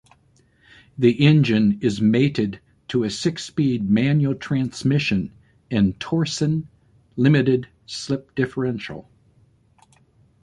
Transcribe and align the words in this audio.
The 0.97 1.11
engine 1.23 1.77
is 1.81 2.01
mated 2.01 2.59
to 2.87 3.03
a 3.03 3.09
six-speed 3.11 3.87
manual 3.87 4.33
transmission 4.33 5.31
and 5.69 5.99
Torsen 5.99 6.65
limited 7.15 7.67
slip 7.85 8.33
differential. 8.33 9.07